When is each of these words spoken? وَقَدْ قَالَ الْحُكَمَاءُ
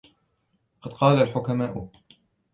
وَقَدْ 0.85 0.91
قَالَ 0.93 1.21
الْحُكَمَاءُ 1.21 1.89